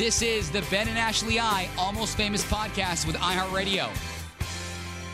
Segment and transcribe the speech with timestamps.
[0.00, 3.86] This is the Ben and Ashley I Almost Famous podcast with iHeartRadio.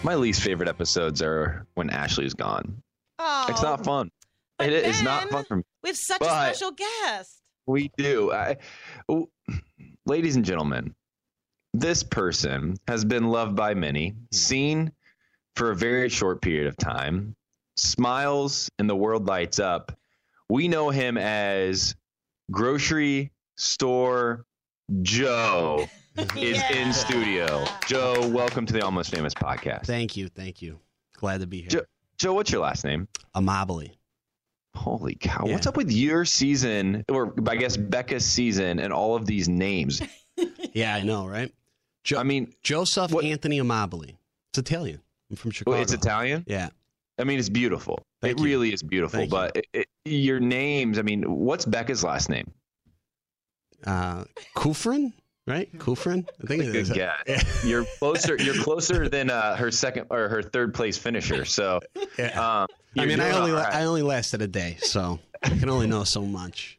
[0.05, 2.81] My least favorite episodes are when Ashley's gone.
[3.19, 3.83] Oh, It's not oh.
[3.83, 4.11] fun.
[4.59, 5.65] but It is not fun for me.
[5.83, 7.43] We have such But- a special guest.
[7.67, 8.31] We do.
[8.31, 8.59] I,
[9.09, 9.29] oh,
[10.07, 10.95] ladies and gentlemen,
[11.75, 14.93] this person has been loved by many, seen
[15.57, 17.35] for a very short period of time,
[17.77, 19.99] smiles and the world lights up.
[20.49, 21.97] We know him as
[22.53, 24.47] grocery store
[25.03, 25.87] Joe
[26.37, 27.65] is in studio.
[27.89, 29.85] Joe, welcome to the Almost Famous podcast.
[29.85, 30.79] Thank you, thank you.
[31.17, 31.69] Glad to be here.
[31.69, 31.85] Jo-
[32.19, 33.09] Joe, what's your last name?
[33.35, 33.91] Amabile.
[34.77, 35.45] Holy cow.
[35.47, 35.55] Yeah.
[35.55, 40.03] What's up with your season, or I guess Becca's season, and all of these names?
[40.75, 41.51] Yeah, I know, right?
[42.05, 44.15] Jo- I mean, Joseph what- Anthony Amabile.
[44.51, 45.01] It's Italian.
[45.31, 45.73] I'm from Chicago.
[45.75, 46.45] well, it's Italian.
[46.47, 46.69] Yeah.
[47.19, 48.03] I mean, it's beautiful.
[48.21, 48.45] Thank it you.
[48.45, 49.19] really is beautiful.
[49.21, 49.39] Thank you.
[49.39, 52.53] but it, it, your names, I mean, what's Becca's last name?
[53.85, 54.25] Uh,
[54.57, 55.13] Kufrin,
[55.47, 55.71] right?
[55.79, 56.27] Kufrin?
[56.43, 56.95] I think it Good
[57.27, 57.65] guess.
[57.65, 58.37] You're closer.
[58.37, 61.45] You're closer than uh, her second or her third place finisher.
[61.45, 61.81] So,
[62.19, 62.63] Yeah.
[62.63, 62.69] um,
[62.99, 63.75] I mean, I only right.
[63.75, 66.79] I only lasted a day, so I can only know so much.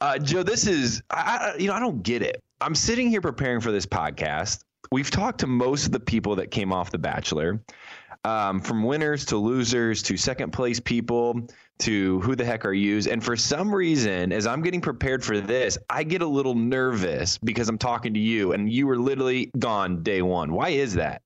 [0.00, 2.42] Uh, Joe, this is I, I, you know I don't get it.
[2.60, 4.60] I'm sitting here preparing for this podcast.
[4.90, 7.60] We've talked to most of the people that came off The Bachelor,
[8.24, 11.46] um, from winners to losers to second place people
[11.80, 13.06] to who the heck are yous.
[13.06, 17.38] And for some reason, as I'm getting prepared for this, I get a little nervous
[17.38, 20.52] because I'm talking to you, and you were literally gone day one.
[20.52, 21.22] Why is that?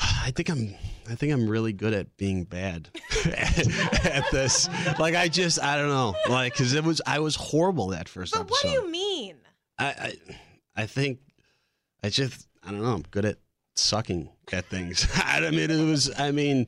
[0.00, 0.74] I think I'm
[1.10, 2.90] I think I'm really good at being bad
[3.26, 4.68] at this.
[4.98, 6.14] Like I just I don't know.
[6.28, 9.36] Like cuz it was I was horrible that first But what do you mean?
[9.76, 10.14] I, I
[10.76, 11.18] I think
[12.04, 12.94] I just I don't know.
[12.94, 13.38] I'm good at
[13.74, 15.06] sucking at things.
[15.14, 16.10] I mean, it was.
[16.18, 16.66] I mean,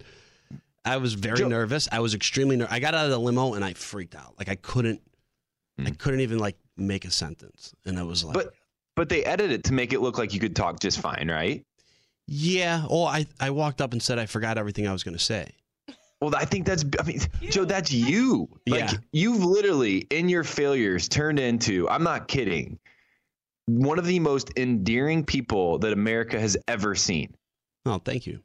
[0.84, 1.88] I was very Joe- nervous.
[1.92, 2.72] I was extremely nervous.
[2.72, 4.34] I got out of the limo and I freaked out.
[4.38, 5.00] Like I couldn't.
[5.78, 5.98] I Mm.
[5.98, 8.54] couldn't even like make a sentence, and I was like, But
[8.96, 11.64] but they edited it to make it look like you could talk just fine, right?
[12.26, 15.22] "Yeah." Oh, I I walked up and said I forgot everything I was going to
[15.22, 15.52] say.
[16.20, 18.46] Well, I think that's, I mean, Joe, that's you.
[18.66, 18.92] Like, Yeah.
[19.10, 22.78] you've literally, in your failures, turned into, I'm not kidding,
[23.64, 27.34] one of the most endearing people that America has ever seen.
[27.86, 28.40] Oh, thank you.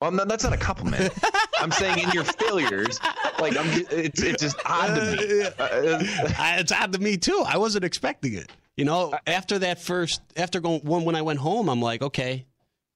[0.00, 1.12] Well, no, that's not a compliment.
[1.58, 2.98] I'm saying in your failures,
[3.38, 5.42] like, I'm, it's, it's just odd to me.
[5.58, 7.42] Uh, I, it's odd to me too.
[7.46, 8.50] I wasn't expecting it.
[8.76, 12.44] You know, after that first, after going when when I went home, I'm like, okay,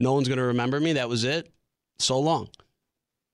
[0.01, 0.95] no one's going to remember me.
[0.95, 1.51] That was it.
[2.01, 2.49] So long.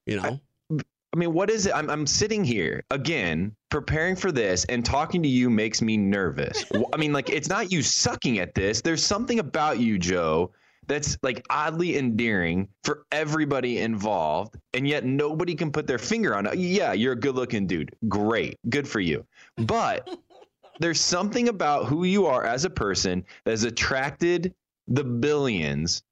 [0.06, 0.40] You know.
[0.70, 1.74] I mean, what is it?
[1.74, 6.64] I'm, I'm sitting here again, preparing for this, and talking to you makes me nervous.
[6.92, 8.80] I mean, like, it's not you sucking at this.
[8.80, 10.50] There's something about you, Joe,
[10.86, 16.46] that's like oddly endearing for everybody involved, and yet nobody can put their finger on
[16.46, 16.56] it.
[16.58, 17.94] Yeah, you're a good looking dude.
[18.08, 18.58] Great.
[18.68, 19.24] Good for you.
[19.56, 20.08] But
[20.80, 24.54] there's something about who you are as a person that has attracted
[24.88, 26.02] the billions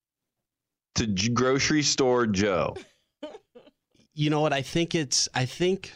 [0.94, 2.76] to J- grocery store Joe.
[4.14, 4.52] you know what?
[4.52, 5.28] I think it's.
[5.34, 5.92] I think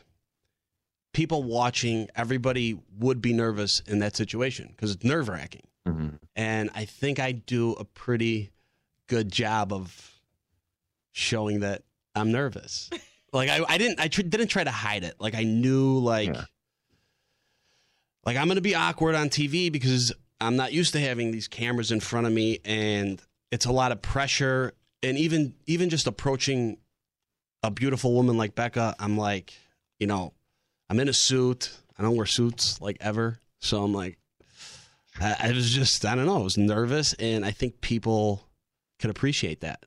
[1.12, 5.66] people watching, everybody would be nervous in that situation because it's nerve wracking.
[5.88, 6.18] Mhm.
[6.34, 8.50] And I think I do a pretty
[9.08, 10.10] good job of
[11.12, 11.82] showing that
[12.14, 12.90] I'm nervous.
[13.32, 15.14] like I, I didn't, I tr- didn't try to hide it.
[15.18, 16.44] Like I knew, like, Yeah.
[18.24, 21.90] like I'm gonna be awkward on TV because I'm not used to having these cameras
[21.92, 24.72] in front of me, and it's a lot of pressure.
[25.02, 26.78] And even, even just approaching
[27.62, 29.54] a beautiful woman like Becca, I'm like,
[29.98, 30.32] you know,
[30.90, 31.72] I'm in a suit.
[31.98, 34.18] I don't wear suits like ever, so I'm like,
[35.18, 38.45] I, I was just, I don't know, I was nervous, and I think people
[38.98, 39.84] could appreciate that.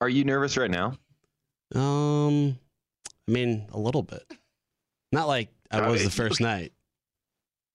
[0.00, 0.94] Are you nervous right now?
[1.74, 2.58] Um,
[3.28, 4.24] I mean, a little bit,
[5.12, 6.72] not like I was the first night.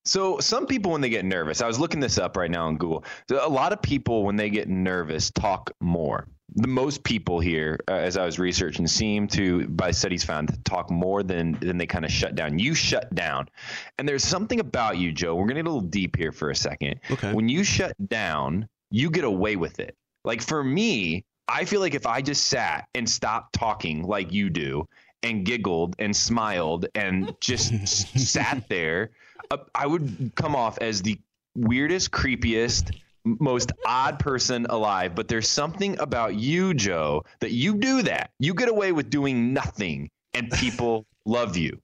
[0.06, 2.78] So some people when they get nervous, I was looking this up right now on
[2.78, 3.04] Google.
[3.30, 6.28] A lot of people when they get nervous talk more.
[6.58, 10.92] The most people here, uh, as I was researching, seem to, by studies found, talk
[10.92, 12.60] more than than they kind of shut down.
[12.60, 13.50] You shut down,
[13.98, 15.34] and there's something about you, Joe.
[15.36, 17.00] We're gonna get a little deep here for a second.
[17.10, 17.34] Okay.
[17.34, 19.98] When you shut down, you get away with it.
[20.26, 24.50] Like for me, I feel like if I just sat and stopped talking like you
[24.50, 24.88] do
[25.24, 27.88] and giggled and smiled and just
[28.18, 29.12] sat there,
[29.52, 31.20] uh, I would come off as the
[31.56, 35.16] weirdest, creepiest, most odd person alive.
[35.16, 38.32] But there's something about you, Joe, that you do that.
[38.40, 41.80] You get away with doing nothing and people love you.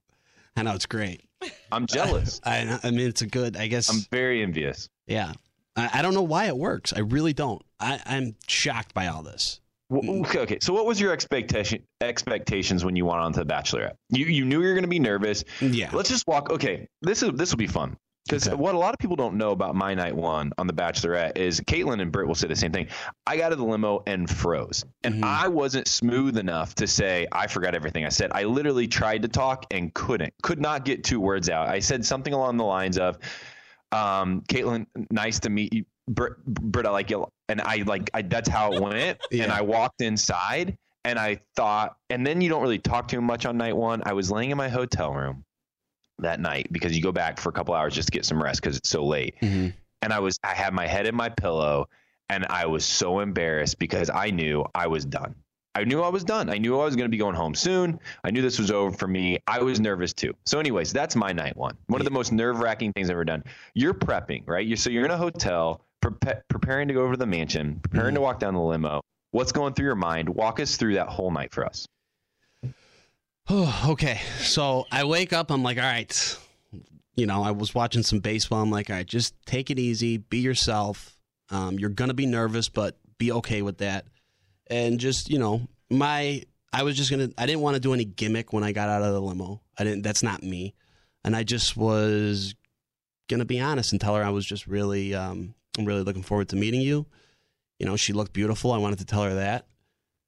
[0.56, 1.22] I know it's great.
[1.70, 2.40] I'm jealous.
[2.44, 3.56] I, I mean, it's a good.
[3.56, 3.88] I guess.
[3.88, 4.88] I'm very envious.
[5.06, 5.32] yeah.
[5.74, 6.92] I, I don't know why it works.
[6.92, 7.62] I really don't.
[7.82, 9.60] I, I'm shocked by all this.
[9.92, 10.58] Okay, okay.
[10.62, 13.96] So, what was your expectation expectations when you went on to The Bachelorette?
[14.08, 15.44] You you knew you were going to be nervous.
[15.60, 15.90] Yeah.
[15.92, 16.50] Let's just walk.
[16.50, 17.96] Okay, this is this will be fun.
[18.26, 18.54] Because Okay.
[18.56, 21.60] what a lot of people don't know about my night one on The Bachelorette is
[21.60, 22.86] Kaitlyn and Britt will say the same thing.
[23.26, 24.84] I got out of the limo and froze.
[25.02, 25.24] And Mhm.
[25.24, 28.30] I wasn't smooth enough to say, I forgot everything I said.
[28.32, 31.68] I literally tried to talk and couldn't, could not get two words out.
[31.68, 33.18] I said something along the lines of,
[33.90, 35.84] um, Kaitlyn, nice to meet you.
[36.08, 37.26] Britt, Britt, I like you.
[37.48, 39.20] And I like, I, that's how it went.
[39.30, 39.44] Yeah.
[39.44, 43.46] And I walked inside and I thought, and then you don't really talk too much
[43.46, 44.02] on night one.
[44.04, 45.44] I was laying in my hotel room
[46.18, 48.60] that night because you go back for a couple hours just to get some rest
[48.60, 49.34] because it's so late.
[49.40, 49.68] Mm-hmm.
[50.02, 51.88] And I was, I had my head in my pillow
[52.28, 55.34] and I was so embarrassed because I knew I was done.
[55.74, 56.50] I knew I was done.
[56.50, 57.98] I knew I was going to be going home soon.
[58.24, 59.38] I knew this was over for me.
[59.46, 60.34] I was nervous too.
[60.44, 61.76] So, anyways, that's my night one.
[61.86, 63.42] One of the most nerve wracking things I've ever done.
[63.74, 64.66] You're prepping, right?
[64.66, 68.14] You're, so you're in a hotel, prepa- preparing to go over to the mansion, preparing
[68.14, 69.00] to walk down the limo.
[69.30, 70.28] What's going through your mind?
[70.28, 71.86] Walk us through that whole night for us.
[73.50, 74.20] Okay.
[74.38, 75.50] So I wake up.
[75.50, 76.38] I'm like, all right.
[77.16, 78.62] You know, I was watching some baseball.
[78.62, 80.16] I'm like, all right, just take it easy.
[80.16, 81.18] Be yourself.
[81.50, 84.06] Um, you're gonna be nervous, but be okay with that.
[84.68, 87.28] And just, you know, my I was just gonna.
[87.36, 89.60] I didn't want to do any gimmick when I got out of the limo.
[89.78, 90.02] I didn't.
[90.02, 90.74] That's not me.
[91.24, 92.54] And I just was
[93.28, 96.48] gonna be honest and tell her I was just really, um, I'm really looking forward
[96.50, 97.06] to meeting you.
[97.78, 98.72] You know, she looked beautiful.
[98.72, 99.66] I wanted to tell her that,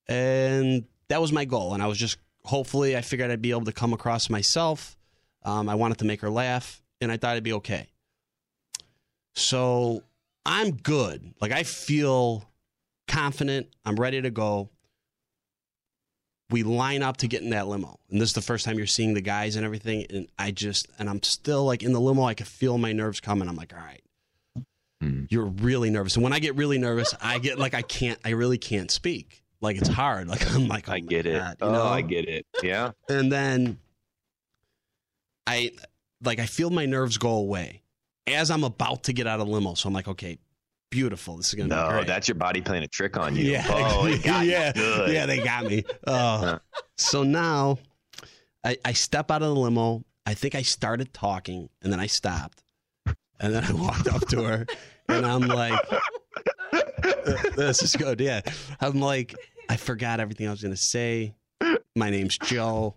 [0.08, 1.74] and that was my goal.
[1.74, 4.96] And I was just hopefully I figured I'd be able to come across myself.
[5.42, 7.88] Um, I wanted to make her laugh, and I thought it'd be okay.
[9.34, 10.02] So
[10.46, 11.34] I'm good.
[11.40, 12.48] Like I feel
[13.08, 13.68] confident.
[13.84, 14.70] I'm ready to go.
[16.50, 18.86] We line up to get in that limo, and this is the first time you're
[18.86, 20.06] seeing the guys and everything.
[20.10, 22.24] And I just, and I'm still like in the limo.
[22.24, 23.48] I could feel my nerves coming.
[23.48, 24.02] I'm like, all right,
[25.00, 25.24] Hmm.
[25.28, 26.14] you're really nervous.
[26.16, 28.18] And when I get really nervous, I get like I can't.
[28.24, 29.42] I really can't speak.
[29.60, 30.28] Like it's hard.
[30.34, 31.38] Like I'm like, oh I get it.
[31.38, 31.82] God, you oh, know?
[31.84, 32.46] I get it.
[32.62, 32.92] Yeah.
[33.08, 33.78] and then
[35.46, 35.72] I
[36.22, 37.82] like I feel my nerves go away
[38.26, 39.74] as I'm about to get out of limo.
[39.74, 40.38] So I'm like, okay,
[40.90, 41.36] beautiful.
[41.36, 42.06] This is gonna be No, great.
[42.06, 43.44] that's your body playing a trick on you.
[43.52, 44.72] yeah, Oh, it got yeah,
[45.06, 45.26] yeah.
[45.26, 45.84] They got me.
[46.06, 46.58] Oh,
[46.96, 47.78] so now
[48.64, 50.04] I, I step out of the limo.
[50.26, 52.62] I think I started talking, and then I stopped,
[53.40, 54.66] and then I walked up to her,
[55.08, 55.80] and I'm like,
[57.56, 58.40] "This is good." Yeah,
[58.80, 59.34] I'm like,
[59.68, 61.34] I forgot everything I was gonna say.
[61.96, 62.94] My name's Joe.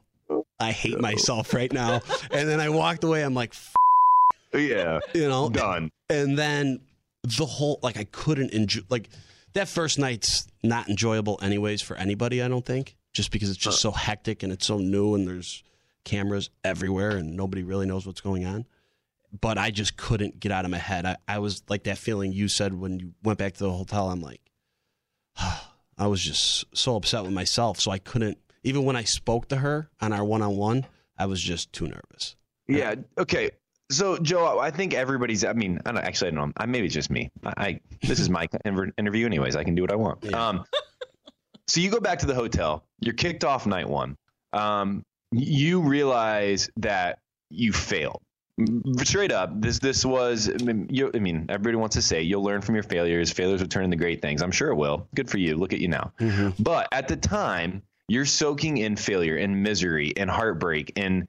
[0.60, 2.01] I hate myself right now.
[2.31, 3.24] And then I walked away.
[3.24, 3.54] I'm like,
[4.54, 5.00] yeah.
[5.13, 5.92] you know, Done.
[6.10, 6.80] and then
[7.24, 9.10] the whole like I couldn't enjoy like
[9.54, 12.42] that first night's not enjoyable anyways for anybody.
[12.42, 15.63] I don't think just because it's just so hectic and it's so new and there's
[16.04, 18.66] cameras everywhere and nobody really knows what's going on.
[19.39, 21.06] But I just couldn't get out of my head.
[21.06, 24.09] I, I was like that feeling you said when you went back to the hotel.
[24.09, 24.41] I'm like,
[25.97, 27.79] I was just so upset with myself.
[27.79, 30.85] So I couldn't, even when I spoke to her on our one on one,
[31.18, 32.35] I was just too nervous.
[32.68, 32.95] Yeah.
[33.18, 33.51] Okay.
[33.89, 35.45] So, Joe, I think everybody's.
[35.45, 36.53] I mean, I don't, actually, I don't know.
[36.57, 37.31] I, maybe it's just me.
[37.44, 38.47] I, I this is my
[38.97, 39.56] interview, anyways.
[39.56, 40.24] I can do what I want.
[40.24, 40.47] Yeah.
[40.47, 40.65] Um,
[41.68, 42.83] so you go back to the hotel.
[43.00, 44.18] You're kicked off night one.
[44.51, 47.19] Um, you realize that
[47.50, 48.21] you failed.
[49.04, 50.50] Straight up, this this was.
[50.50, 53.31] I mean, you, I mean, everybody wants to say you'll learn from your failures.
[53.31, 54.42] Failures will turn into great things.
[54.42, 55.07] I'm sure it will.
[55.13, 55.56] Good for you.
[55.56, 56.12] Look at you now.
[56.19, 56.63] Mm-hmm.
[56.63, 61.27] But at the time, you're soaking in failure and misery and heartbreak and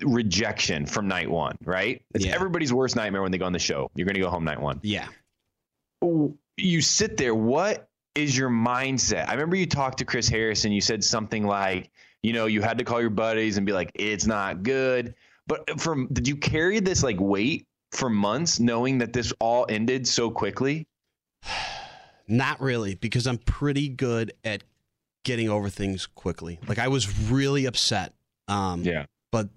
[0.00, 2.02] rejection from night one, right?
[2.14, 2.34] It's Yeah.
[2.34, 3.90] everybody's worst nightmare when they go on the show.
[3.94, 4.80] You're going to go home night one.
[4.82, 5.08] Yeah.
[6.56, 7.34] You sit there.
[7.34, 9.28] What is your mindset?
[9.28, 11.90] I remember you talked to Chris Harris and you said something like,
[12.22, 15.14] you know, you had to call your buddies and be like, it's not good.
[15.46, 20.06] But from did you carry this like weight for months knowing that this all ended
[20.06, 20.86] so quickly?
[22.28, 24.62] Not really, because I'm pretty good at
[25.24, 26.58] getting over things quickly.
[26.66, 28.14] Like I was really upset.
[28.48, 29.06] Um, Yeah.
[29.30, 29.48] But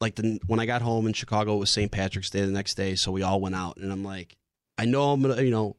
[0.00, 1.90] like the, when I got home in Chicago, it was St.
[1.90, 4.36] Patrick's Day the next day, so we all went out, and I'm like,
[4.78, 5.76] I know I'm gonna, you know,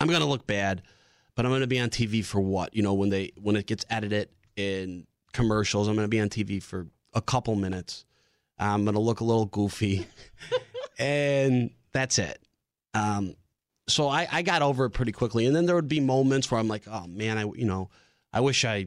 [0.00, 0.82] I'm gonna look bad,
[1.34, 2.74] but I'm gonna be on TV for what?
[2.74, 6.62] You know, when they when it gets edited in commercials, I'm gonna be on TV
[6.62, 8.04] for a couple minutes.
[8.60, 10.06] I'm gonna look a little goofy,
[10.98, 12.38] and that's it.
[12.94, 13.34] Um,
[13.88, 16.60] so I, I got over it pretty quickly, and then there would be moments where
[16.60, 17.88] I'm like, oh man, I you know,
[18.32, 18.86] I wish I,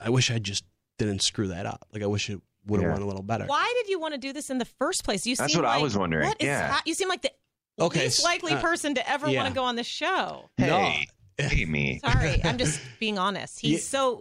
[0.00, 0.64] I wish I just
[0.98, 1.86] didn't screw that up.
[1.92, 2.92] Like I wish it would have Yeah.
[2.92, 3.46] went a little better.
[3.46, 5.26] Why did you want to do this in the first place?
[5.26, 6.26] You That's seem what I was wondering.
[6.26, 6.68] What is Yeah.
[6.72, 7.30] ha- you seem like the
[7.78, 9.40] Okay, least likely uh, person to ever yeah.
[9.42, 10.50] want to go on this show.
[10.58, 11.06] Hey,
[11.38, 12.00] hey me.
[12.04, 13.58] Sorry, I'm just being honest.
[13.60, 13.78] He's Yeah.
[14.00, 14.20] so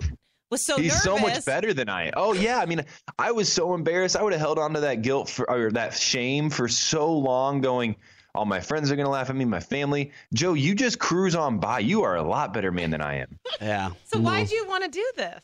[0.49, 1.03] was so He's nervous.
[1.03, 2.11] so much better than I.
[2.15, 2.83] Oh yeah, I mean,
[3.17, 4.15] I was so embarrassed.
[4.15, 7.61] I would have held on to that guilt for, or that shame for so long,
[7.61, 7.95] going.
[8.35, 10.11] All my friends are gonna laugh at me, my family.
[10.33, 11.79] Joe, you just cruise on by.
[11.79, 13.39] You are a lot better man than I am.
[13.59, 13.89] Yeah.
[14.05, 14.25] So no.
[14.25, 14.55] why'd mm-hmm.
[14.55, 15.43] you want to do this?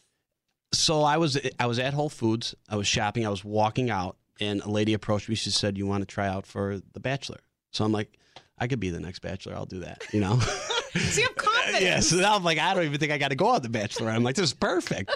[0.74, 2.56] So I was I was at Whole Foods.
[2.70, 3.26] I was shopping.
[3.26, 5.36] I was walking out, and a lady approached me.
[5.36, 7.40] She said, "You want to try out for The Bachelor?"
[7.72, 8.18] So I'm like,
[8.58, 9.56] I could be the next Bachelor.
[9.56, 10.04] I'll do that.
[10.12, 10.40] You know.
[10.96, 11.36] So you have
[11.66, 11.84] confidence.
[11.84, 12.00] yeah.
[12.00, 14.10] So now I'm like, I don't even think I got to go on the Bachelor.
[14.10, 15.16] I'm like, this is perfect.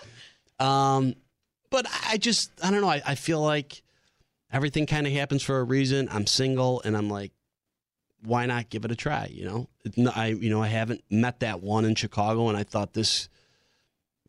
[0.60, 1.16] Um,
[1.70, 2.90] but I just, I don't know.
[2.90, 3.82] I, I feel like
[4.52, 6.10] everything kind of happens for a reason.
[6.12, 7.32] I'm single, and I'm like,
[8.24, 9.30] why not give it a try?
[9.32, 12.64] You know, no, I, you know, I haven't met that one in Chicago, and I
[12.64, 13.30] thought this.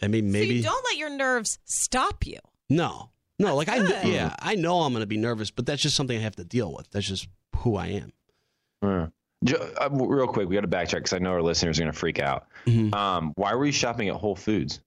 [0.03, 2.39] I mean, So maybe you don't let your nerves stop you.
[2.69, 3.57] no, no.
[3.57, 6.21] Like I, yeah, I know I'm going to be nervous, but that's just something I
[6.23, 6.91] have to deal with.
[6.91, 8.12] That's just who I am.
[8.83, 9.07] Yeah.
[9.49, 11.99] Uh, real quick, we got to backtrack because I know our listeners are going to
[11.99, 12.47] freak out.
[12.66, 12.94] Mhm.
[12.94, 14.80] Um, why were you shopping at Whole Foods?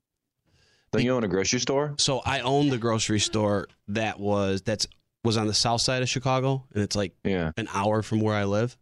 [0.91, 1.95] Don't you own a grocery store?
[1.97, 4.85] So I own the grocery store that was that's
[5.23, 7.51] was on the south side of Chicago, and it's like Yeah.
[7.57, 8.77] an hour from where I live.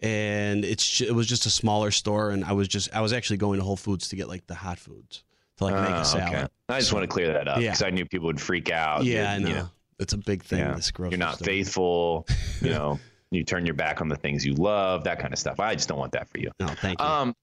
[0.00, 3.38] And it's it was just a smaller store, and I was just I was actually
[3.38, 5.24] going to Whole Foods to get like the hot foods
[5.56, 6.50] to like make Oh, a salad.
[6.68, 7.68] I just want to clear that up Yeah.
[7.70, 9.04] because I knew people would freak out.
[9.04, 9.70] Yeah, I You know.
[9.98, 10.58] It's a big thing.
[10.58, 10.74] Yeah.
[10.74, 11.46] This grocery You're not store.
[11.46, 12.26] faithful.
[12.60, 15.60] You know, you turn your back on the things you love, that kind of stuff.
[15.60, 16.50] I just don't want that for you.
[16.60, 17.06] No, thank you.
[17.06, 17.34] Um,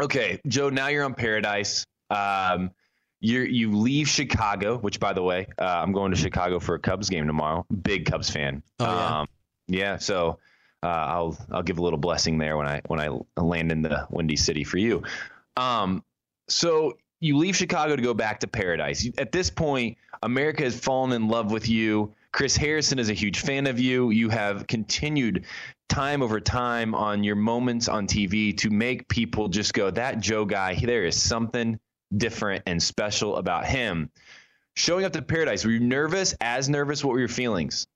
[0.00, 0.68] okay, Joe.
[0.68, 1.86] Now you're on Paradise.
[2.10, 2.70] Um,
[3.20, 6.78] you you leave Chicago, which by the way, uh, I'm going to Chicago for a
[6.78, 7.64] Cubs game tomorrow.
[7.82, 8.62] Big Cubs fan.
[8.80, 9.20] Oh, yeah?
[9.20, 9.26] Um,
[9.68, 9.96] yeah.
[9.96, 10.38] So
[10.82, 14.06] uh, I'll I'll give a little blessing there when I when I land in the
[14.10, 15.02] Windy City for you.
[15.56, 16.04] Um,
[16.48, 19.08] so you leave Chicago to go back to Paradise.
[19.18, 22.14] At this point, America has fallen in love with you.
[22.36, 24.10] Chris Harrison is a huge fan of you.
[24.10, 25.46] You have continued
[25.88, 30.44] time over time on your moments on TV to make people just go, that Joe
[30.44, 31.80] guy, there is something
[32.14, 34.10] different and special about him.
[34.74, 36.34] Showing up to Paradise, were you nervous?
[36.38, 37.02] As nervous?
[37.02, 37.86] What were your feelings?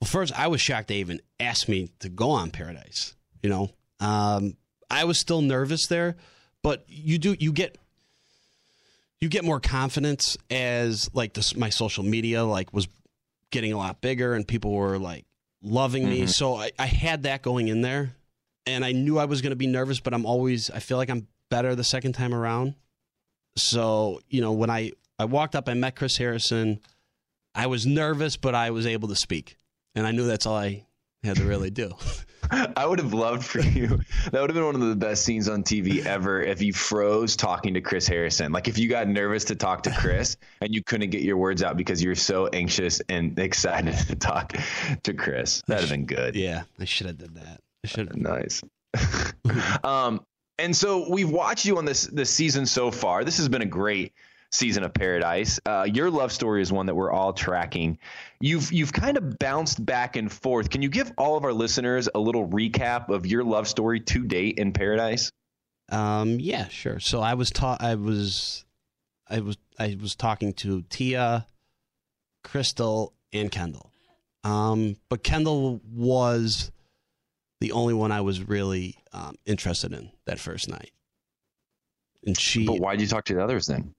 [0.00, 3.14] Well, first, I was shocked they even asked me to go on Paradise.
[3.40, 4.56] You know, um,
[4.90, 6.16] I was still nervous there,
[6.64, 7.78] but you do you get
[9.20, 12.88] you get more confidence as like this, my social media like was
[13.50, 15.24] getting a lot bigger and people were like
[15.62, 16.22] loving me.
[16.22, 16.28] Mhm.
[16.28, 18.14] So I, I had that going in there,
[18.66, 21.10] and I knew I was going to be nervous, but I'm always I feel like
[21.10, 22.74] I'm better the second time around.
[23.56, 26.80] So you know when I I walked up, I met Chris Harrison.
[27.54, 29.56] I was nervous, but I was able to speak
[29.94, 30.86] and I knew that's all I
[31.24, 31.92] had to really do.
[32.50, 34.00] I would have loved for you.
[34.30, 37.36] That would have been one of the best scenes on TV ever if you froze
[37.36, 38.52] talking to Chris Harrison.
[38.52, 41.62] Like if you got nervous to talk to Chris and you couldn't get your words
[41.62, 44.54] out because you're so anxious and excited to talk
[45.02, 45.62] to Chris.
[45.66, 46.34] That'd have been good.
[46.34, 47.60] yeah, I should have did that.
[47.84, 48.16] I should have.
[48.16, 48.62] Nice.
[49.84, 50.20] um,
[50.58, 53.24] and so we've watched you on this this season so far.
[53.24, 54.12] This has been a great
[54.52, 55.60] season of Paradise.
[55.64, 57.98] Uh, your love story is one that we're all tracking.
[58.40, 60.70] You've you've kind of bounced back and forth.
[60.70, 64.24] Can you give all of our listeners a little recap of your love story to
[64.24, 65.30] date in Paradise?
[65.90, 67.00] Um, yeah, sure.
[67.00, 67.82] So I was taught.
[67.82, 68.64] I was,
[69.28, 71.46] I was, I was talking to Tia,
[72.44, 73.90] Krystal, and Kendall.
[74.44, 76.70] Um, but Kendall was
[77.60, 80.92] the only one I was really um, interested in that first night.
[82.24, 83.92] And she, But why did you talk to the others then?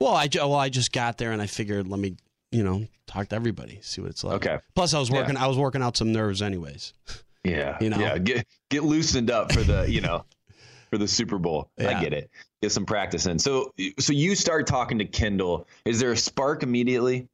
[0.00, 2.16] Well, I well, I just got there and I figured, let me,
[2.52, 4.46] you know, talk to everybody, see what it's like.
[4.46, 4.58] Okay.
[4.74, 5.16] Plus, I was Yeah.
[5.20, 5.36] working.
[5.36, 6.92] I was working out some nerves, anyways.
[7.44, 7.76] Yeah.
[7.80, 7.98] You know?
[7.98, 8.18] Yeah.
[8.18, 10.24] Get get loosened up for the you know
[10.90, 11.70] for the Super Bowl.
[11.78, 12.30] I get it.
[12.62, 13.38] Get some practice in.
[13.38, 15.66] So so you start talking to Kendall.
[15.84, 17.28] Is there a spark immediately?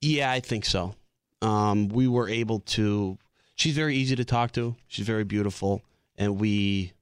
[0.00, 0.94] Yeah, I think so.
[1.42, 3.18] Um, we were able to.
[3.56, 4.74] She's very easy to talk to.
[4.88, 5.82] She's very beautiful,
[6.16, 6.92] and we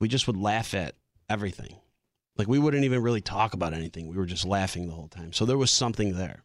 [0.00, 0.94] we just would laugh at
[1.28, 1.76] everything.
[2.40, 4.08] Like we wouldn't even really talk about anything.
[4.08, 5.34] We were just laughing the whole time.
[5.34, 6.42] So there was something there.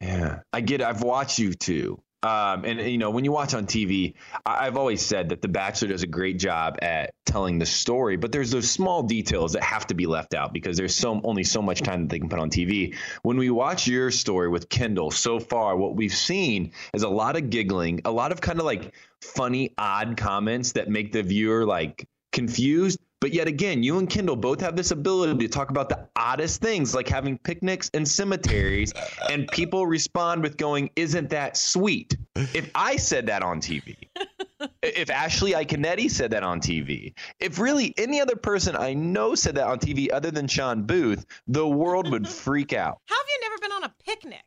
[0.00, 0.88] Yeah, I get it.
[0.88, 2.02] I've watched you too.
[2.24, 4.14] Um, and you know, when you watch on TV,
[4.44, 8.16] I- I've always said that The Bachelor does a great job at telling the story,
[8.16, 11.44] but there's those small details that have to be left out because there's so only
[11.44, 12.96] so much time that they can put on TV.
[13.22, 17.36] When we watch your story with Kendall so far, what we've seen is a lot
[17.36, 21.64] of giggling, a lot of kind of like funny, odd comments that make the viewer
[21.64, 22.98] like confused.
[23.20, 26.60] But yet again, you and Kendall both have this ability to talk about the oddest
[26.60, 28.92] things, like having picnics and cemeteries,
[29.28, 33.96] and people respond with going, "Isn't that sweet?" If I said that on TV,
[34.82, 39.56] if Ashley Iaconetti said that on TV, if really any other person I know said
[39.56, 43.00] that on TV other than Sean Booth, the world would freak out.
[43.06, 44.44] How have you never been on a picnic?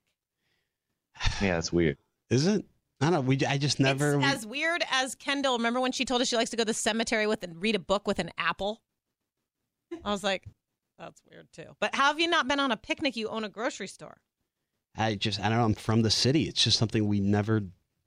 [1.42, 1.98] Yeah, that's weird.
[2.30, 2.66] Is it?
[3.02, 3.22] I don't know.
[3.22, 4.18] We I just never.
[4.18, 5.58] It's as weird as Kendall.
[5.58, 7.76] Remember when she told us she likes to go to the cemetery with and read
[7.76, 8.82] a book with an apple?
[10.04, 10.46] I was like,
[11.00, 11.76] that's weird too.
[11.80, 13.16] But how have you not been on a picnic?
[13.16, 14.18] You own a grocery store.
[14.96, 15.66] I just I don't know.
[15.66, 16.44] I'm from the city.
[16.44, 17.64] It's just something we never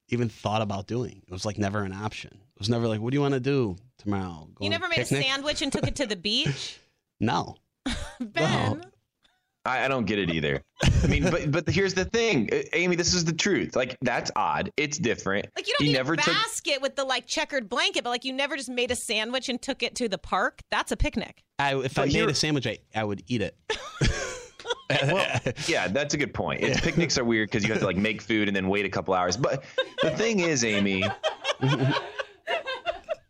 [0.09, 1.23] even thought about doing.
[1.27, 2.31] It was like never an option.
[2.33, 4.49] It was never like, what do you want to do tomorrow?
[4.55, 5.21] Go you never made picnic?
[5.25, 6.79] a sandwich and took it to the beach?
[7.19, 7.57] No.
[8.21, 8.85] Ben.
[9.67, 10.63] I, I don't get it either.
[11.03, 12.97] I mean, but but here's the thing, Amy.
[12.97, 13.75] This is the truth.
[13.77, 14.71] Like that's odd.
[14.77, 15.47] It's different.
[15.57, 16.27] Like you don't he need never a took.
[16.35, 19.61] basket with the like checkered blanket, but like you never just made a sandwich and
[19.61, 20.61] took it to the park.
[20.71, 21.43] That's a picnic.
[21.59, 23.57] I, if I But made you're- a sandwich, I, I would eat it.
[25.03, 25.27] Well,
[25.67, 26.63] yeah, that's a good point.
[26.63, 28.89] It's, picnics are weird because you have to like make food and then wait a
[28.89, 29.37] couple hours.
[29.37, 29.65] But
[30.03, 31.03] the thing is, Amy,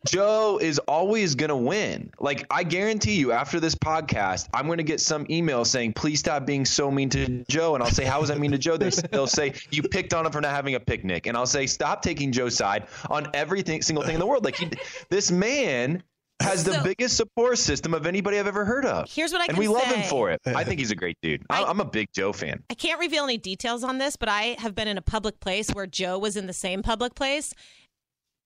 [0.07, 2.11] Joe is always gonna win.
[2.21, 6.47] Like I guarantee you, after this podcast, I'm gonna get some email saying, "Please stop
[6.47, 8.91] being so mean to Joe," and I'll say, "How was I mean to Joe?" They,
[9.11, 12.03] they'll say, "You picked on him for not having a picnic," and I'll say, "Stop
[12.03, 14.71] taking Joe's side on everything, single thing in the world." Like he,
[15.11, 16.03] this man.
[16.41, 19.09] Has the biggest support system of anybody I've ever heard of.
[19.09, 20.41] Here's what I and can we love him for it.
[20.45, 21.47] I think he's a great dude.
[21.49, 22.63] I, I- I'm a big Joe fan.
[22.69, 25.71] I can't reveal any details on this, but I have been in a public place
[25.71, 27.55] where Joe was in the same public place.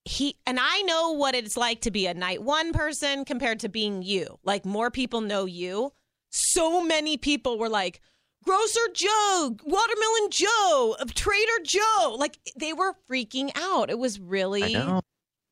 [0.08, 3.68] He and I know what it's like to be a night one person compared to
[3.68, 4.38] being you.
[4.42, 5.92] Like more people know you.
[6.30, 8.00] So many people were like,
[8.42, 12.16] Grocer Joe, Watermelon Joe, Trader Joe.
[12.18, 13.90] Like they were freaking out.
[13.90, 15.02] It was really I know.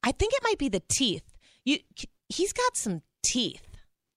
[0.03, 1.25] I think it might be the teeth.
[1.67, 1.79] You
[2.31, 3.63] he's got some teeth.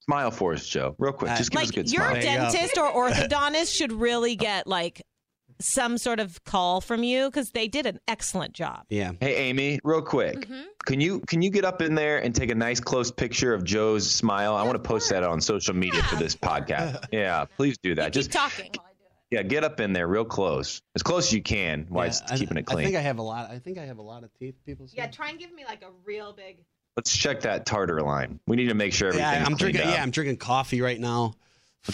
[0.06, 0.96] Smile for us, Joe.
[1.00, 1.36] Real quick.
[1.36, 2.14] Just give us a good your smile.
[2.14, 5.02] There you dentist or orthodontist should really get like
[5.62, 8.86] some sort of call from you because they did an excellent job.
[8.90, 9.12] Yeah.
[9.20, 10.38] Hey Amy, real quick.
[10.38, 10.62] Mm-hmm.
[10.86, 13.64] Can you can you get up in there and take a nice close picture of
[13.64, 14.56] Joe's smile?
[14.56, 17.06] I want to post that on social media for this podcast.
[17.12, 18.06] Yeah, please do that.
[18.06, 18.72] Keep Just talking.
[19.32, 20.82] yeah, get up in there real close.
[20.96, 22.86] As close as you can while Yeah, it's I- keeping it I clean.
[22.86, 23.50] think I have a lot.
[23.52, 24.56] I think I have a lot of teeth.
[24.66, 24.96] People say.
[24.98, 26.58] Yeah, try and give me like a real big.
[26.98, 28.40] Let's check that tartar line.
[28.48, 29.82] We need to make sure everything's Yeah, I'm drinking.
[29.84, 29.94] up.
[29.94, 31.34] Yeah, I'm drinking coffee right now.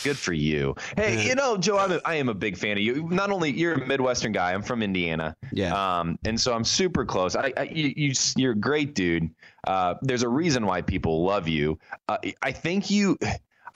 [0.04, 0.76] Good for you.
[0.98, 3.08] Hey, you know, Joe, I'm a, I am a big fan of you.
[3.10, 5.36] Not only you're a Midwestern guy, I'm from Indiana.
[5.52, 6.00] Yeah.
[6.00, 7.36] Um, and so I'm super close.
[7.36, 9.30] I, I you, you, you're a great dude.
[9.66, 11.80] Uh, there's a reason why people love you.
[12.10, 13.18] Uh, I think you.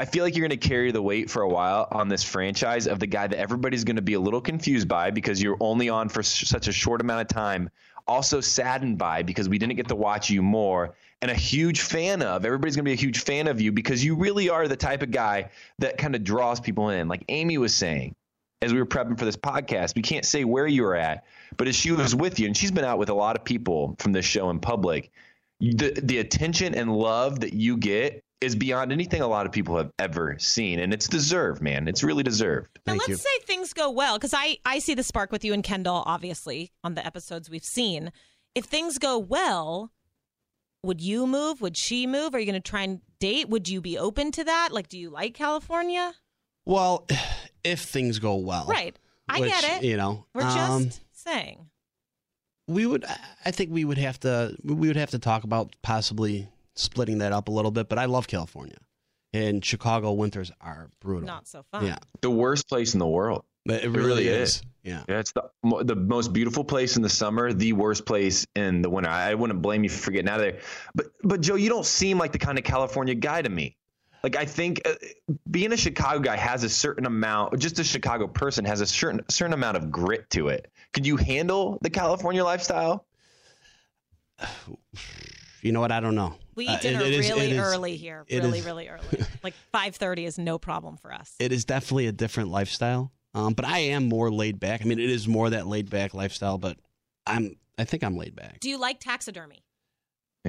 [0.02, 2.88] I feel like you're going to carry the weight for a while on this franchise
[2.88, 5.90] of the guy that everybody's going to be a little confused by because you're only
[5.90, 7.70] on for such a short amount of time.
[8.08, 12.22] Also saddened by because we didn't get to watch you more, and a huge fan
[12.22, 12.46] of.
[12.46, 15.02] Everybody's going to be a huge fan of you because you really are the type
[15.02, 17.08] of guy that kind of draws people in.
[17.08, 18.16] Like Amy was saying,
[18.62, 21.26] as we were prepping for this podcast, we can't say where you were at,
[21.58, 23.96] but as she was with you, and she's been out with a lot of people
[24.00, 25.12] from this show in public,
[25.60, 29.76] the the attention and love that you get is beyond anything a lot of people
[29.76, 31.88] have ever seen, and it's deserved, man.
[31.88, 32.80] It's really deserved.
[32.86, 33.16] Now Thank let's you.
[33.18, 36.72] say things go well because I I see the spark with you and Kendall obviously
[36.84, 38.12] on the episodes we've seen.
[38.56, 39.92] If things go well,
[40.84, 41.62] would you move?
[41.62, 42.34] Would she move?
[42.34, 43.50] Are you going to try and date?
[43.50, 44.70] Would you be open to that?
[44.72, 46.14] Like, do you like California?
[46.66, 47.08] Well,
[47.64, 48.98] if things go well, Right.
[49.28, 49.84] I which, get it.
[49.86, 51.68] You know, We're just um, saying.
[52.68, 53.06] we would.
[53.46, 54.56] I think we would have to.
[54.64, 57.90] We would have to talk about possibly splitting that up a little bit.
[57.90, 58.78] But I love California,
[59.34, 61.28] and Chicago winters are brutal.
[61.28, 61.86] Not so fun.
[61.86, 63.44] Yeah, The worst place in the world.
[63.66, 64.56] but it It really, really is.
[64.56, 64.62] is.
[64.84, 65.04] Yeah.
[65.10, 65.44] Yeah, it's the
[65.84, 69.10] the most beautiful place in the summer, the worst place in the winter.
[69.10, 70.60] I, I wouldn't blame you for getting out of there.
[70.96, 73.76] But but Joe, you don't seem like the kind of California guy to me.
[74.24, 74.94] Like I think uh,
[75.52, 79.22] being a Chicago guy has a certain amount, just a Chicago person has a certain
[79.30, 80.72] certain amount of grit to it.
[80.94, 83.06] Could you handle the California lifestyle?
[85.62, 85.92] You know what?
[85.92, 86.36] I don't know.
[86.56, 88.26] We Uh, eat dinner it- it is- really it is- early here.
[88.32, 89.04] Really, is- really early.
[89.44, 91.36] like 5:30 is no problem for us.
[91.40, 93.12] It is definitely a different lifestyle.
[93.34, 94.82] Um, but I am more laid back.
[94.82, 96.58] I mean, it is more that laid back lifestyle.
[96.58, 96.78] But
[97.28, 97.56] I'm.
[97.78, 98.60] I think I'm laid back.
[98.60, 99.64] Do you like taxidermy?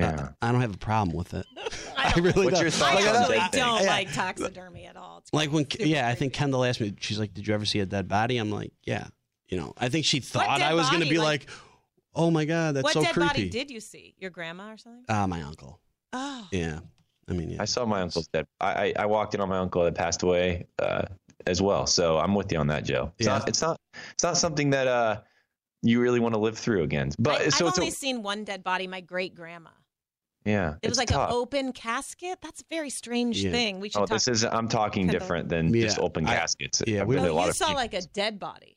[0.00, 1.44] Uh, I don't have a problem with it.
[1.96, 2.62] I I really What's don't.
[2.62, 3.90] your thoughts I Like, don't- actually don't yeah.
[3.90, 5.18] like taxidermy at all.
[5.18, 6.32] It's Like when, super yeah, I think.
[6.32, 6.94] Kendall asked me.
[7.00, 9.08] She's like, "Did you ever see a dead body?" I'm like, "Yeah."
[9.48, 11.50] You know, I think she thought I was going to be Like- like,
[12.14, 14.14] "Oh my god, that's so creepy." what dead body did you see?
[14.18, 15.04] Your grandma or something?
[15.08, 15.80] Ah, my uncle.
[16.12, 16.80] Oh, Yeah,
[17.28, 17.62] I mean, yeah.
[17.62, 18.46] I saw my uncle's dead.
[18.60, 21.02] I, I I walked in on my uncle that passed away uh,
[21.46, 21.87] as well.
[21.87, 23.12] So I'm with you on that, Joe.
[23.18, 23.38] It's Yeah.
[23.38, 23.76] not it's not
[24.12, 25.20] it's not something that uh
[25.83, 27.11] you really want to live through again.
[27.18, 28.87] But I, so I've it's only a, seen one dead body.
[28.87, 29.70] My great grandma.
[30.44, 30.74] yeah.
[30.83, 31.31] It was like tough.
[31.31, 32.38] an open casket.
[32.42, 33.50] That's a very strange Yeah.
[33.53, 33.81] thing.
[33.81, 34.11] We should Oh, talk.
[34.16, 35.20] this is I'm talking Kendall.
[35.20, 36.83] different than just open I- caskets.
[36.87, 37.92] yeah, we- been to oh, a lot you of saw funerals.
[37.92, 38.76] like a dead body.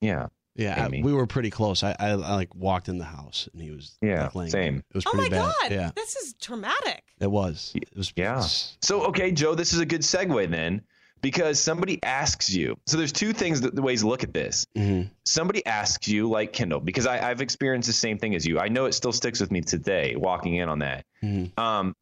[0.00, 1.82] yeah, yeah, I- we were pretty close.
[1.82, 4.76] I, I, I like walked in the house and he was Yeah, like, laying same.
[4.78, 5.54] It was Oh my pretty bad.
[5.60, 7.04] god, Yeah, this is traumatic.
[7.20, 7.72] it was.
[7.74, 8.12] It was.
[8.16, 8.40] Yeah.
[8.40, 10.82] So, okay, Joe, this is a good segue then,
[11.20, 12.76] because somebody asks you.
[12.86, 14.66] So, there's two things that the ways to look at this.
[14.74, 18.58] hmm Somebody asks you, like Kendall, because I, I've experienced the same thing as you.
[18.58, 21.04] I know it still sticks with me today, walking in on that.
[21.20, 21.94] hmm Um,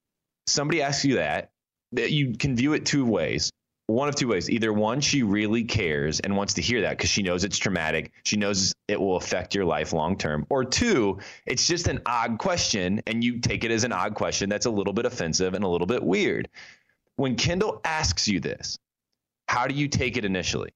[0.47, 1.51] somebody asks you that,
[1.93, 3.51] that you can view it two ways.
[3.87, 4.51] One of two ways.
[4.51, 8.13] Either one, she really cares and wants to hear that because she knows it's traumatic.
[8.23, 10.47] She knows it will affect your life long term.
[10.51, 14.51] Or two, it's just an odd question and you take it as an odd question
[14.51, 16.51] that's a little bit offensive and a little bit weird.
[17.17, 18.79] When Kendall asks you this,
[19.49, 20.71] How do you take it initially?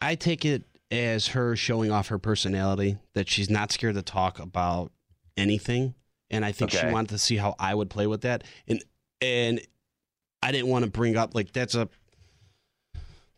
[0.00, 4.38] I take it as her showing off her personality, that she's not scared to talk
[4.40, 4.92] about
[5.36, 5.94] anything.
[6.30, 6.86] And I think Okay.
[6.86, 8.44] she wanted to see how I would play with that.
[8.68, 8.82] And
[9.20, 9.60] and
[10.42, 11.88] I didn't want to bring up like that's a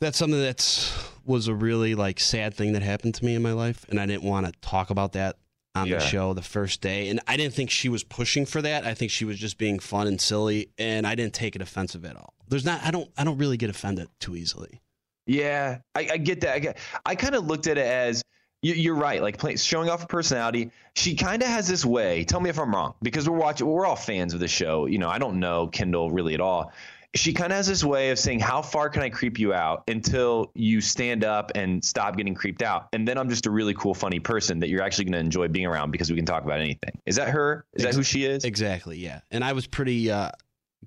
[0.00, 0.92] that's something that's
[1.24, 3.84] was a really like sad thing that happened to me in my life.
[3.88, 5.36] And I didn't want to talk about that
[5.74, 5.98] on Yeah.
[5.98, 7.08] the show the first day.
[7.08, 8.84] And I didn't think she was pushing for that.
[8.84, 10.68] I think she was just being fun and silly.
[10.78, 12.34] And I didn't take it offensive at all.
[12.48, 14.80] There's not I don't I don't really get offended too easily.
[15.26, 16.54] Yeah, I, I get that.
[16.54, 18.24] I, get, I kind of looked at it as
[18.62, 20.70] you, you're right, like play, showing off her personality.
[20.94, 22.24] She kind of has this way.
[22.24, 23.66] Tell me if I'm wrong, because we're watching.
[23.66, 24.86] We're all fans of the show.
[24.86, 26.72] You know, I don't know Kendall really at all.
[27.14, 29.84] She kind of has this way of saying, "How far can I creep you out
[29.86, 33.74] until you stand up and stop getting creeped out?" And then I'm just a really
[33.74, 36.44] cool, funny person that you're actually going to enjoy being around because we can talk
[36.44, 36.98] about anything.
[37.04, 37.66] Is that her?
[37.74, 38.44] Is that who she is?
[38.44, 39.20] Exactly, yeah.
[39.30, 40.30] And I was pretty uh,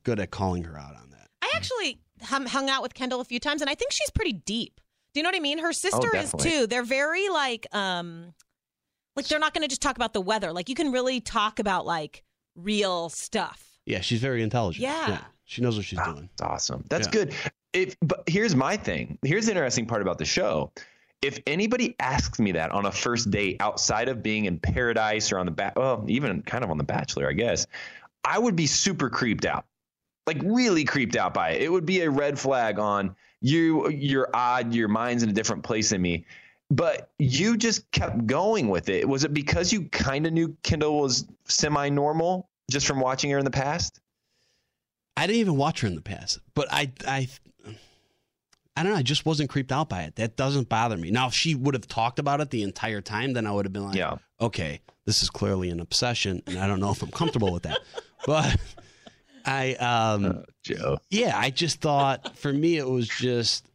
[0.03, 1.14] good at calling her out on that.
[1.55, 4.33] I actually hum, hung out with Kendall a few times, and I think she's pretty
[4.33, 4.79] deep.
[5.13, 5.59] Do you know what I mean?
[5.59, 6.67] Her sister is too.
[6.67, 8.33] They're very like, um,
[9.15, 10.51] like they're not going to just talk about the weather.
[10.51, 12.23] Like you can really talk about like
[12.55, 13.63] real stuff.
[13.85, 14.83] Yeah, she's very intelligent.
[14.83, 15.19] Yeah.
[15.45, 16.29] She knows what she's Ah, doing.
[16.37, 16.83] That's awesome.
[16.89, 17.11] That's Yeah.
[17.11, 17.33] good.
[17.73, 19.17] If but here's my thing.
[19.23, 20.71] Here's the interesting part about the show.
[21.21, 25.39] If anybody asks me that on a first date outside of being in paradise or
[25.39, 27.67] on the back, well, even kind of on the Bachelor, I guess,
[28.25, 29.65] I would be super creeped out,
[30.27, 31.61] like really creeped out by it.
[31.61, 33.89] It would be a red flag on you.
[33.89, 34.73] You're odd.
[34.73, 36.25] Your mind's in a different place than me.
[36.71, 39.07] But you just kept going with it.
[39.07, 43.45] Was it because you kind of knew Kendall was semi-normal just from watching her in
[43.45, 43.99] the past?
[45.15, 47.29] I didn't even watch her in the past, but I, I,
[48.75, 48.97] I don't know.
[48.97, 50.15] I just wasn't creeped out by it.
[50.15, 51.11] That doesn't bother me.
[51.11, 53.71] Now, if she would have talked about it the entire time, then I would have
[53.71, 54.15] been like, Yeah.
[54.41, 57.77] okay, this is clearly an obsession, and I don't know if I'm comfortable with that.
[58.25, 58.57] But
[59.45, 60.97] I, um, Joe.
[61.09, 63.65] yeah, I just thought for me it was just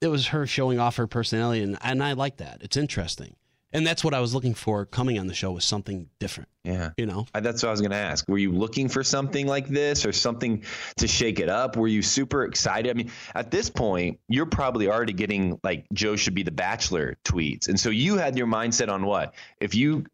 [0.00, 2.58] it was her showing off her personality, and and I like that.
[2.62, 3.36] It's interesting,
[3.72, 6.48] and that's what I was looking for coming on the show was something different.
[6.64, 6.90] Yeah.
[6.96, 8.24] You know, I- That's what I was going to ask.
[8.28, 10.62] Were you looking for something like this or something
[10.98, 11.76] to shake it up?
[11.76, 12.88] Were you super excited?
[12.90, 17.16] I mean, at this point, you're probably already getting like Joe should be the bachelor
[17.24, 17.68] tweets.
[17.68, 19.34] And so you had your mindset on what?
[19.60, 20.04] If you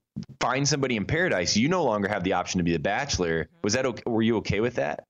[0.41, 3.49] find somebody in paradise, you no longer have the option to be the bachelor.
[3.63, 4.03] Was that okay?
[4.07, 5.05] Were you okay with that?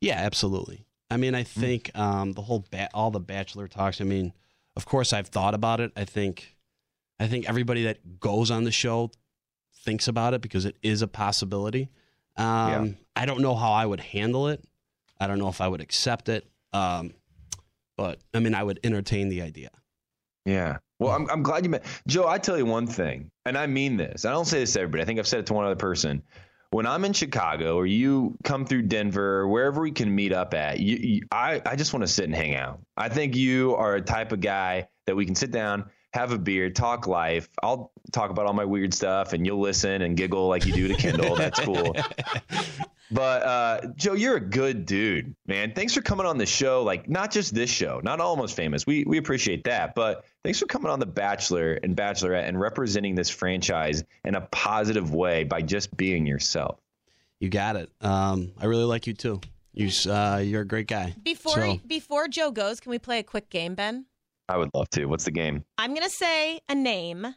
[0.00, 0.86] yeah, absolutely.
[1.10, 4.00] I mean, I think um, the whole ba- all the bachelor talks.
[4.00, 4.32] I mean,
[4.76, 5.92] of course, I've thought about it.
[5.96, 6.56] I think,
[7.18, 9.10] I think everybody that goes on the show
[9.84, 11.90] thinks about it because it is a possibility.
[12.36, 14.64] Um, I don't know how I would handle it.
[15.18, 16.48] I don't know if I would accept it.
[16.72, 17.12] Um,
[17.96, 19.70] but I mean, I would entertain the idea.
[20.44, 20.78] Yeah.
[20.98, 22.28] Well, I'm, I'm glad you met Joe.
[22.28, 24.24] I tell you one thing, and I mean this.
[24.24, 25.02] I don't say this to everybody.
[25.02, 26.22] I think I've said it to one other person.
[26.72, 30.78] When I'm in Chicago or you come through Denver wherever we can meet up at,
[30.78, 32.80] you, you, I, I just want to sit and hang out.
[32.96, 36.38] I think you are a type of guy that we can sit down, have a
[36.38, 37.48] beer, talk life.
[37.60, 40.86] I'll talk about all my weird stuff and you'll listen and giggle like you do
[40.86, 41.34] to Kendall.
[41.34, 41.96] That's cool.
[43.10, 45.72] But uh, Joe, you're a good dude, man.
[45.74, 46.82] Thanks for coming on the show.
[46.84, 48.86] Like, not just this show, not almost famous.
[48.86, 53.14] We we appreciate that, but thanks for coming on The Bachelor and Bachelorette and representing
[53.16, 56.78] this franchise in a positive way by just being yourself.
[57.40, 57.90] You got it.
[58.00, 59.40] Um, I really like you too.
[59.72, 61.14] You, uh, you're a great guy.
[61.22, 64.06] Before So- before Joe goes, can we play a quick game, Ben?
[64.48, 65.06] I would love to.
[65.06, 65.64] What's the game?
[65.78, 67.34] I'm gonna say a name,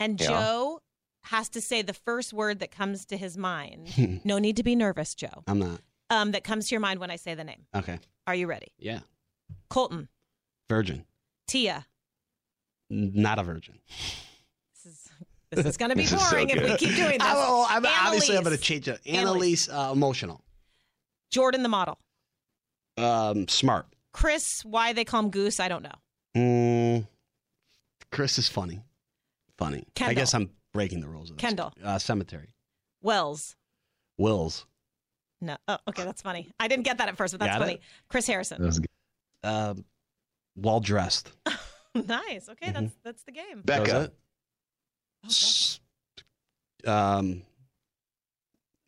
[0.00, 0.28] and Yeah.
[0.28, 0.80] Joe
[1.24, 4.20] has to say the first word that comes to his mind.
[4.24, 5.42] no need to be nervous, Joe.
[5.46, 5.80] I'm not.
[6.10, 7.64] Um, that comes to your mind when I say the name.
[7.74, 7.98] Okay.
[8.26, 8.68] Are you ready?
[8.78, 9.00] Yeah.
[9.70, 10.08] Colton,
[10.68, 11.04] Virgin.
[11.46, 11.86] Tia.
[12.90, 13.78] N- Not a virgin.
[13.88, 15.10] This is
[15.50, 16.78] this is gonna be This is so boring if we good.
[16.78, 17.22] keep doing this.
[17.22, 18.64] I'm, oh, I'm obviously I'm going to Annaliese.
[18.66, 19.00] change it.
[19.04, 19.68] Annaliese.
[19.68, 20.42] Annaliese, uh, emotional.
[21.30, 21.98] Jordan the model.
[22.96, 23.86] Um, smart.
[24.12, 25.90] Chris, why they call him Goose, I don't know.
[26.36, 27.06] Mm,
[28.12, 28.80] Chris is funny.
[29.58, 29.78] Funny.
[29.80, 30.14] I Kendall.
[30.16, 31.40] guess I'm breaking the rules of this.
[31.40, 31.72] Kendall.
[31.82, 32.52] Uh, cemetery.
[33.00, 33.56] Wells.
[34.18, 34.66] Wills.
[35.40, 35.56] No.
[35.68, 36.50] Oh, okay, that's funny.
[36.60, 37.74] I didn't get that at first, but that's Got funny.
[37.74, 37.80] it?
[38.08, 38.62] Chris Harrison.
[38.62, 38.88] was good.
[39.42, 39.84] Um,
[40.56, 41.32] well dressed.
[41.94, 42.48] nice.
[42.48, 42.72] Okay, Mhm.
[42.74, 43.62] that's that's the game.
[43.64, 44.10] Becca.
[45.24, 45.80] Oh, S-
[46.86, 47.42] Um,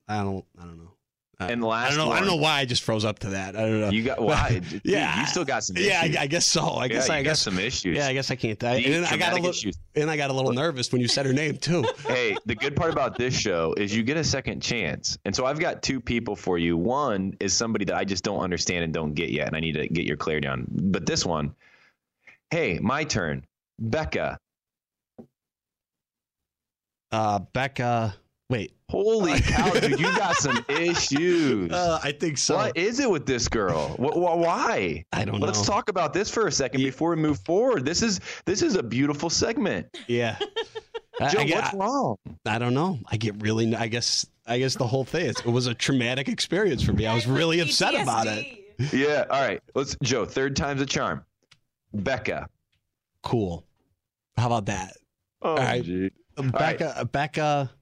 [0.09, 0.45] I don't.
[0.59, 0.93] I don't know.
[1.39, 2.13] I- And the last I don't know.
[2.13, 3.57] I don't know why I just froze up to that.
[3.57, 3.91] I don't know.
[3.91, 4.61] You got why?
[4.71, 5.21] Dude, Yeah.
[5.21, 5.89] you still got some issues.
[5.89, 6.67] yeah, I, I guess so.
[6.77, 7.09] I guess.
[7.09, 7.41] Yeah, I guess.
[7.43, 7.95] some issues.
[7.99, 8.63] Yeah, I guess I can't.
[8.65, 9.51] I, and I got a little.
[9.51, 9.77] issues.
[9.95, 11.85] And I got a little nervous when you said her name too.
[12.07, 15.19] hey, the good part about this show is you get a second chance.
[15.27, 16.77] And so I've got two people for you.
[16.79, 19.73] One is somebody that I just don't understand and don't get yet, and I need
[19.73, 20.65] to get your clarity on.
[20.71, 21.55] But this one,
[22.51, 23.45] hey, my turn.
[23.79, 24.39] Becca.
[27.13, 28.15] Uh, Becca.
[28.49, 28.73] Wait.
[28.89, 31.73] Holy cow, dude, you got some issues.
[31.73, 32.55] Uh, I think so.
[32.55, 33.89] What is it with this girl?
[33.97, 35.05] Wh- wh- why?
[35.13, 35.47] I don't know.
[35.47, 37.85] Let's talk about this for a second before we move forward.
[37.85, 39.89] This is this is a beautiful segment.
[40.07, 40.39] Yeah.
[41.31, 42.17] Joe, I, get- what's wrong?
[42.47, 43.01] I don't know.
[43.09, 43.75] I get really.
[43.75, 44.25] I guess.
[44.47, 45.27] I guess the whole thing.
[45.27, 47.05] Is, It was a traumatic experience for me.
[47.07, 48.47] I was really upset about it.
[48.93, 49.25] Yeah.
[49.29, 49.61] All right.
[49.75, 50.25] Let's Joe.
[50.25, 51.25] Third time's a charm.
[51.93, 52.49] Becca.
[53.25, 53.65] Cool.
[54.37, 54.97] How about that?
[55.43, 55.83] Oh, right.
[55.83, 56.11] gee.
[56.37, 56.97] Becca.
[57.01, 57.73] uh, Becca.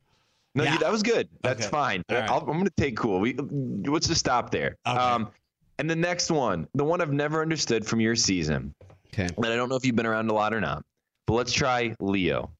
[0.54, 0.74] No, Yeah.
[0.74, 1.28] you, that was good.
[1.42, 1.70] That's Okay.
[1.70, 2.04] fine.
[2.10, 2.28] Right.
[2.30, 3.18] I'll, I'm going to take cool.
[3.20, 4.76] We let's just stop there.
[4.86, 4.96] Okay.
[4.98, 5.30] Um,
[5.78, 8.72] and the next one, the one I've never understood from your season,
[9.12, 9.28] Okay.
[9.36, 10.84] and I don't know if you've been around a lot or not,
[11.26, 12.50] but let's try Leo.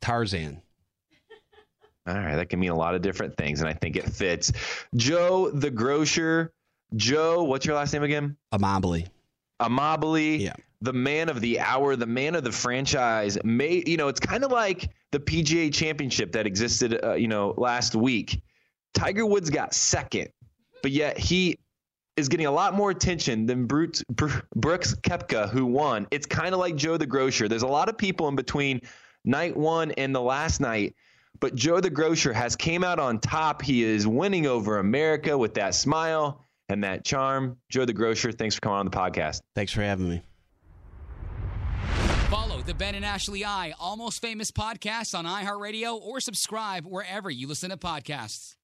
[0.00, 0.62] Tarzan.
[2.06, 4.52] All right, that can mean a lot of different things, and I think it fits.
[4.94, 6.52] Joe the grocer.
[6.94, 8.36] Joe, what's your last name again?
[8.54, 9.08] Amabile.
[9.60, 10.52] Amabile, Yeah.
[10.80, 13.38] the man of the hour, the man of the franchise.
[13.44, 17.54] May you know, it's kind of like the PGA Championship that existed, uh, you know,
[17.56, 18.42] last week.
[18.94, 20.28] Tiger Woods got second,
[20.82, 21.58] but yet he
[22.16, 26.06] is getting a lot more attention than Brute, Br- Brooks Koepka, who won.
[26.10, 27.46] It's kind of like Joe the grocer.
[27.46, 28.80] There's a lot of people in between
[29.26, 30.94] night one and the last night.
[31.40, 33.60] But Joe the grocer has came out on top.
[33.60, 37.58] He is winning over America with that smile and that charm.
[37.68, 39.42] Joe the grocer, thanks for coming on the podcast.
[39.54, 40.22] Thanks for having me.
[42.28, 47.46] Follow the Ben and Ashley I Almost Famous podcast on iHeartRadio or subscribe wherever you
[47.46, 48.55] listen to podcasts.